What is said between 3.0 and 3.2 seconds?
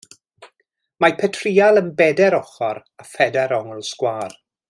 â